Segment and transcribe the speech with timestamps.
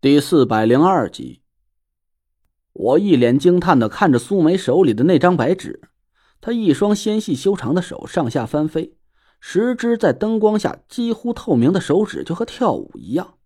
[0.00, 1.42] 第四百零二集，
[2.72, 5.80] 我一脸惊叹的看着苏梅手里的那张白纸，
[6.40, 8.96] 她一双纤细修长的手上下翻飞，
[9.40, 13.38] 十只在灯光下几乎透明的手指就和跳舞一样。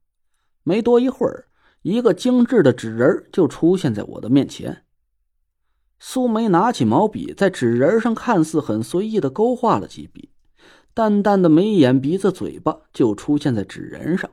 [0.63, 1.47] 没多一会儿，
[1.81, 4.85] 一个精致的纸人就出现在我的面前。
[5.99, 10.29] 苏梅拿起毛笔，在纸人上看似很随意的勾画了几笔，
[10.93, 14.31] 淡淡的眉眼、鼻子、嘴巴就出现在纸人上。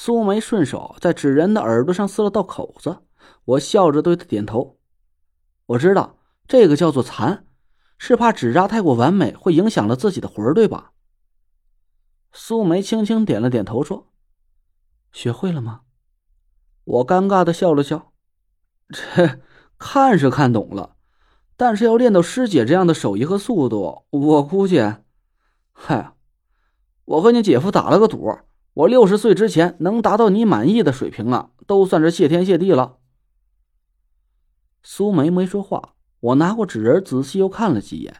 [0.00, 2.98] 苏梅顺手在纸人的耳朵上撕了道口子，
[3.44, 4.78] 我笑着对他点头。
[5.66, 7.44] 我知道这个叫做残，
[7.98, 10.92] 是怕纸扎太过完美会影响了自己的魂，对吧？
[12.30, 14.06] 苏梅轻轻点了点头，说
[15.10, 15.80] ：“学会了吗？”
[16.86, 18.12] 我尴尬的笑了笑，
[18.90, 19.40] 这
[19.78, 20.94] 看是看懂了，
[21.56, 24.80] 但是要练到师姐这样的手艺和速度，我估计……
[25.72, 26.12] 嗨，
[27.04, 28.38] 我和你姐夫打了个赌。
[28.78, 32.98] 我六十岁之前能达到你满意的水平啊，都算是谢天谢地了。
[34.84, 38.18] 苏梅没说话，我拿过纸人仔细又看了几眼，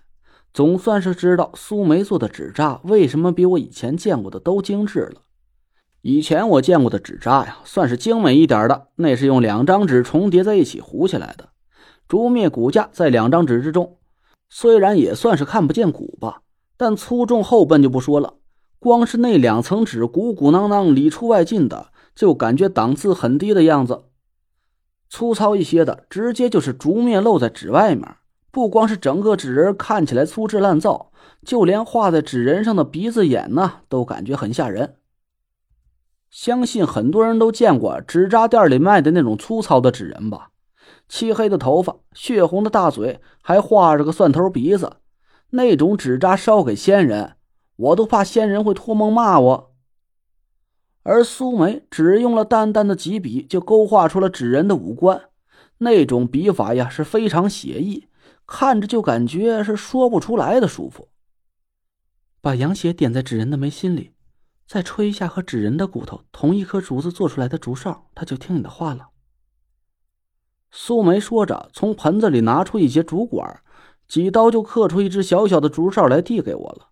[0.53, 5.23] 总算是知道苏梅做的纸扎为什么比我以前见过的都精致了。
[6.03, 11.51] 以前我见过的纸扎呀，算是精美一点的，那是用两张纸重叠在一起糊起来的，
[12.09, 13.99] 竹篾骨架在两张纸之中，
[14.49, 16.43] 虽然也算是看不见骨吧，
[16.77, 18.38] 但粗重厚笨就不说了。
[18.79, 24.05] 光是那两层纸鼓鼓囊囊里出外进的，就感觉档次很低的样子。
[25.11, 28.17] 粗糙一些的，直接就是竹篾露在纸外面。
[28.51, 31.13] 不光是整个纸人看起来粗制滥造，
[31.45, 34.97] 就连画在纸人上的鼻子眼呢，都感觉很吓人。
[36.31, 40.51] 相信很多人都见过纸扎店里卖的那种粗糙的纸人吧？
[41.09, 44.97] 漆黑的头发，血红的大嘴，还画着个蒜头鼻子，
[45.51, 47.37] 那种纸扎烧给仙人。
[47.79, 49.75] 我都怕仙人会托梦骂我，
[51.05, 55.31] 而苏梅只用了淡淡的几笔就勾画出了纸人的五官，
[55.79, 58.09] 那种笔法呀是非常写意，
[58.47, 61.09] 看着就感觉是说不出来的舒服。
[62.41, 64.13] 把羊血点在纸人的眉心里，
[64.67, 69.11] 再吹一下和纸人的骨头同一颗竹子做出来的竹哨，他就听你的话了。
[70.73, 73.63] 苏梅说着，从盆子里拿出一节竹管，
[74.09, 76.89] 几刀就刻出一只小小的竹哨来，递给我了。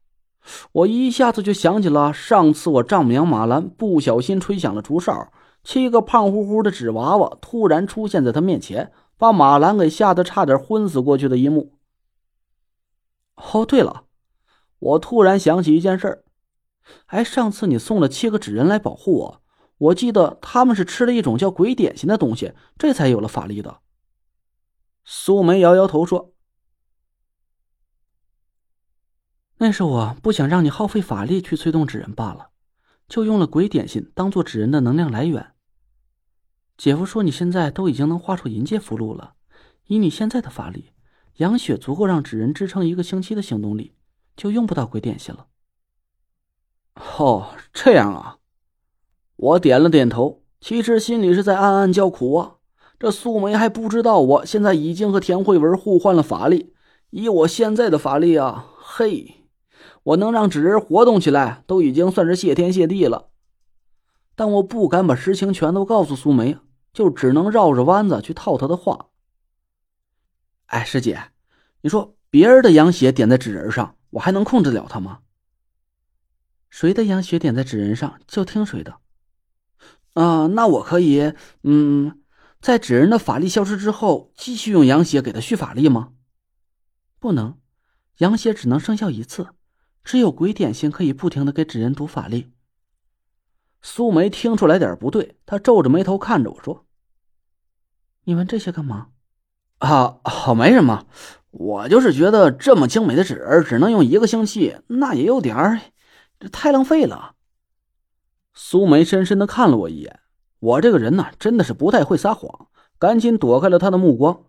[0.73, 5.33] 我一下子就想起了上次我丈母娘马兰不小心吹响了竹哨，
[5.65, 11.73] 七个胖乎乎的纸娃娃突然出现在她面前，把马兰给吓得差点昏死过去的一幕。
[13.35, 14.05] 哦，对了，
[14.79, 16.25] 我突然想起一件事儿，
[17.07, 19.43] 哎，上次你送了七个纸人来保护我，
[19.79, 23.79] 我记得他们是吃了一种叫鬼点心的东西，这才有了法力的。
[25.05, 26.36] 苏梅摇摇头说。
[29.59, 32.51] 那是我不想让你耗费法力去催动纸人罢了，
[33.09, 35.53] 就用了鬼点心当做纸人的能量来源。
[36.77, 39.33] 姐夫说你现在都已经能画出银界符箓了，
[39.87, 40.91] 以你现在的法力，
[41.37, 43.95] 养血足够让纸人支撑一个星期的行动力，
[44.37, 45.47] 就用不到鬼点心了。
[47.17, 48.37] 哦，这样啊，
[49.37, 52.57] 我点了点头，其实心里是在暗暗叫苦啊。
[52.99, 56.75] 这素梅还不知道我现在已经和田慧文互换了法力，
[57.09, 59.46] 以我现在的法力啊，嘿。
[60.03, 63.31] 我能让纸人活动起来，都已经算是谢天谢地了。
[64.35, 66.59] 但我不敢把实情全都告诉苏梅，
[66.93, 69.07] 就只能绕着弯子去套她的话。
[70.67, 71.31] 哎，师姐，
[71.81, 75.21] 你说别人的羊血点在纸人上，我还能控制了他吗？
[76.69, 78.99] 谁的羊血点在纸人上，就听谁的。
[80.15, 81.33] 啊，那我可以，
[81.63, 82.21] 嗯，
[82.61, 86.13] 在纸人的法力消失之后，继续用羊血给他续法力吗？
[87.19, 87.59] 不能，
[88.19, 89.47] 羊血只能生效一次。
[90.07, 92.53] 只有鬼点心可以不停的给纸人读法力。
[93.83, 96.87] 苏梅听出来点不对，她皱着眉头看着我说
[98.23, 99.09] ：“你问这些干嘛
[99.79, 101.07] ？”“啊，好，没什么，
[101.51, 105.81] 我就是觉得这么精美的纸只能用一个星期，那也有点儿，
[106.39, 107.35] 这太浪费了。”
[108.55, 110.21] 苏梅深深的看了我一眼，
[110.61, 112.69] 我这个人呢，真的是不太会撒谎，
[113.01, 114.45] 赶紧躲开了他的目光。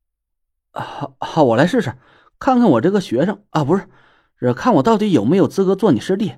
[0.72, 1.92] “好，好，我来试试，
[2.38, 3.86] 看看我这个学生啊，不是。”
[4.40, 6.34] 这看我到底有没有资格做你师弟？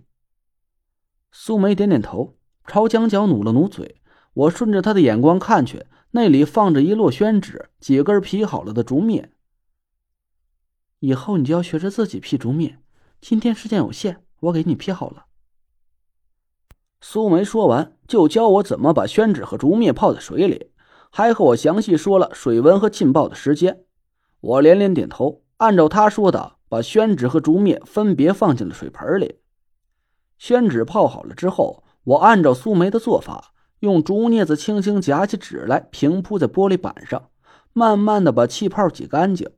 [1.30, 2.36] 苏梅点点头，
[2.66, 4.00] 朝墙角努了努嘴。
[4.32, 9.28] 我顺着他的眼光看去，那里放着一摞宣纸，几根劈好了的竹篾。
[11.00, 12.76] 以后你就要学着自己劈竹篾。
[13.20, 15.26] 今天时间有限，我给你劈好了。
[17.02, 20.70] 苏梅说完，就教我怎么把宣纸和竹篾泡在水里，
[21.10, 23.84] 还和我详细说了水温和浸泡的时间。
[24.40, 26.56] 我连连点头，按照他说的。
[26.70, 29.40] 把宣纸和竹篾分别放进了水盆里，
[30.38, 37.28] 宣纸泡好了之后，我按照苏梅的做法，用竹镊子轻轻夹起纸来，平铺在玻璃板上，
[37.72, 39.50] 慢慢的把气泡挤干净。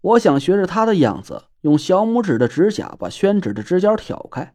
[0.00, 4.54] 我想学着他的样子，用小拇指的指甲把宣纸的直角挑开，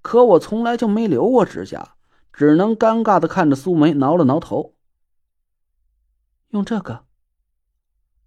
[0.00, 1.96] 可我从来就没留过指甲，
[2.32, 4.74] 只能尴尬的看着苏梅挠了挠头。
[6.48, 7.09] 用这个。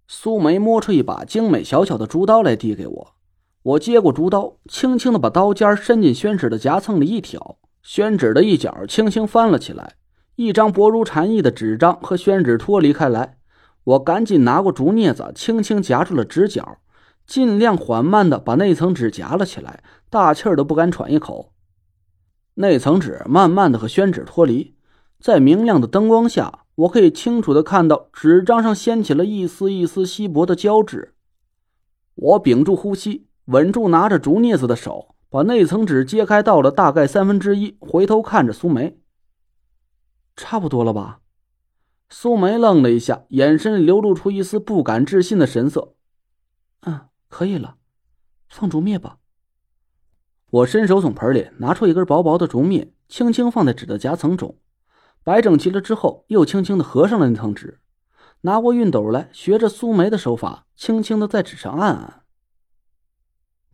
[0.06, 3.14] 苏梅摸出一把精美小巧的竹刀来，递给我。
[3.62, 9.94] 我接过竹刀，轻轻的把刀尖伸进宣纸的夹层里一挑，宣纸的一角轻轻翻了起来，
[10.36, 13.38] 一张薄如蝉翼的纸张和宣纸脱离开来。
[13.84, 16.78] 我赶紧拿过竹镊子，轻轻夹住了纸角，
[17.26, 21.52] 尽量缓慢的把那层纸夹了起来，大气儿都不敢喘一口。
[22.54, 24.74] 那层纸慢慢的和宣纸脱离，
[25.18, 26.63] 在明亮的灯光下。
[26.76, 31.14] 我可以清楚的看到纸张上掀起了一丝一丝稀薄的胶质。
[32.14, 38.98] 我屏住呼吸，稳住拿着竹镊子的手，把那层纸揭开到了大概三分之一，回头看着苏梅。
[40.36, 41.20] 差不多了吧？
[42.10, 45.94] 苏梅愣了一下，眼神里流露出一丝不敢置信的神色。
[46.80, 47.76] 嗯，可以了，
[48.48, 49.18] 放竹篾吧。
[50.50, 54.56] 我伸手从盆里拿出一根薄薄的竹篾，轻轻放在纸的夹层中。
[55.24, 57.80] 摆整齐了之后，又轻轻的合上了那层纸，
[58.42, 62.24] 拿过熨斗来，学着苏梅的手法，轻轻的在纸上按按。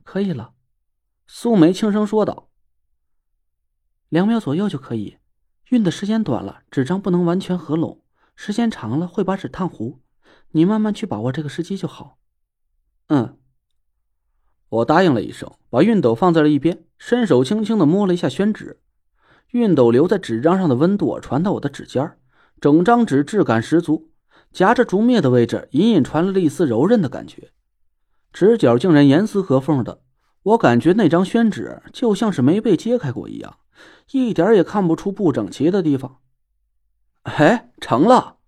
[0.04, 0.54] 可以了，
[1.26, 2.48] 苏梅轻声说道
[4.08, 5.18] ：“两秒左右就可以。
[5.68, 8.00] 熨的时间短了，纸张不能完全合拢；
[8.36, 10.00] 时间长了，会把纸烫糊。
[10.52, 12.18] 你慢慢去把握这个时机就好。”
[13.08, 13.38] 嗯，
[14.68, 18.80] 我答应了一声，把熨斗放在了一边，伸手轻轻的摸了一下宣纸。
[19.52, 22.16] 熨斗留在纸张上的温度传到我的指尖
[22.60, 24.10] 整张纸质感十足，
[24.52, 27.50] 夹着竹篾的位置隐隐传来了一丝柔韧的感觉，
[28.32, 30.02] 纸角竟然严丝合缝的。
[30.42, 33.58] 我感觉那张宣纸就像是没被揭开过一样，
[34.12, 36.20] 一点也看不出不整齐的地方。
[37.22, 38.38] 哎，成了！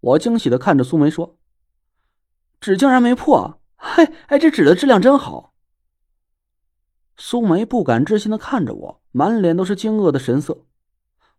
[0.00, 1.38] 我惊喜的看着苏梅说
[2.60, 3.60] ：“纸竟然没破！
[3.76, 5.52] 嘿，哎，这纸的质量真好。”
[7.18, 10.66] 苏梅不敢置信的看着我，满脸都是惊愕的神色。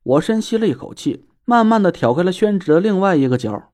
[0.01, 3.71] 我深吸了一口气，慢慢的挑开了宣纸的另外一个角。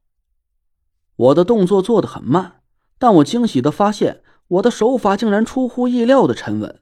[1.15, 2.59] 我的动作做得很慢，
[2.97, 6.81] 但我惊喜的发现，我的手法竟然出乎意料的沉稳。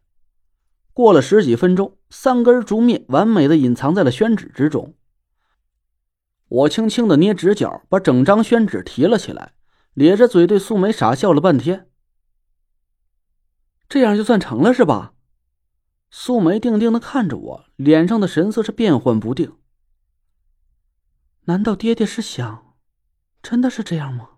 [0.93, 4.95] 过了十几分钟，三根竹篾完美的隐藏在了宣纸之中。
[6.47, 9.53] 我轻轻的捏纸角，把整张宣纸提了起来，
[9.93, 11.87] 咧着嘴对素梅傻笑了半天。
[13.87, 15.13] 这样就算成了是吧？
[16.11, 19.55] 素梅定定的看着我，脸上的神色是变幻不定。
[21.45, 22.75] 难道爹爹是想，
[23.41, 24.30] 真的是这样吗？